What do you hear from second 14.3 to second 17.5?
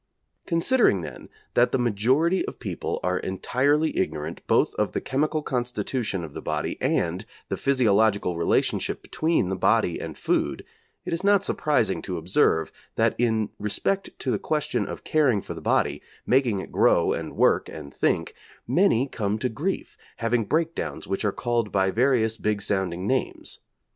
this question of caring for the body, making it grow and